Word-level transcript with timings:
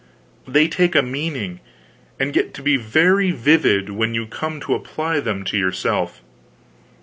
They 0.47 0.67
take 0.67 0.95
a 0.95 1.03
meaning, 1.03 1.59
and 2.19 2.33
get 2.33 2.55
to 2.55 2.63
be 2.63 2.75
very 2.75 3.29
vivid, 3.29 3.91
when 3.91 4.15
you 4.15 4.25
come 4.25 4.59
to 4.61 4.73
apply 4.73 5.19
them 5.19 5.43
to 5.43 5.57
yourself. 5.59 6.23